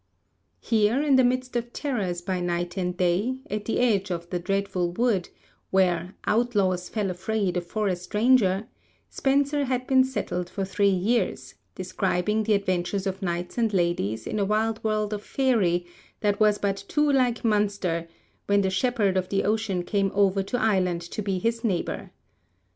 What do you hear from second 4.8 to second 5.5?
Wood,